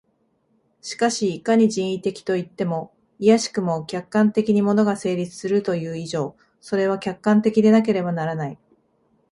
[0.81, 8.57] しかしいかに人為的といっても、いやしくも客観的に物が成立するという以上、それは客観的でなければならない。